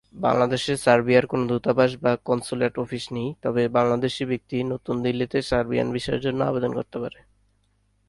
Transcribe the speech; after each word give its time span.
বাংলাদেশে 0.15 0.73
সার্বিয়ার 0.85 1.25
কোন 1.25 1.41
দূতাবাস 1.47 1.91
বা 2.03 2.11
কনস্যুলেট 2.27 2.73
অফিস 2.77 3.03
নেই 3.15 3.29
তবে 3.43 3.63
বাংলাদেশী 3.77 4.23
ব্যক্তি 4.31 4.57
নতুন 4.73 4.95
দিল্লিতে 5.05 5.37
সার্বিয়ান 5.41 5.87
ভিসার 5.95 6.19
জন্য 6.19 6.39
আবেদন 6.43 6.71
করতে 6.77 6.97
পারে। 7.03 7.19